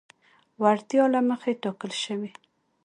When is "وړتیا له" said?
0.61-1.19